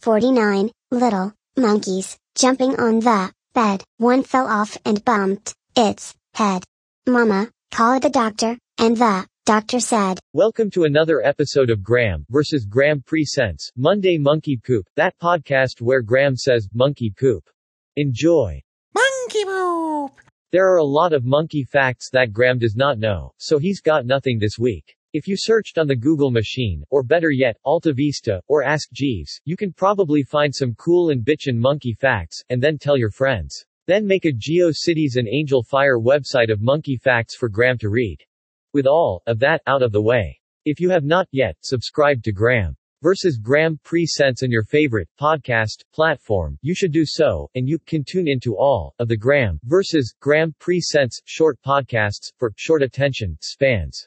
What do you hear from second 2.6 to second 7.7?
on the bed. One fell off and bumped its head. Mama,